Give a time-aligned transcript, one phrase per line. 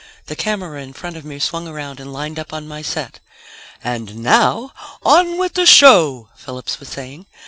[0.25, 3.19] The camera in front of me swung around and lined up on my set."...
[3.83, 4.71] And now,
[5.03, 7.27] on with the show," Phillips was saying.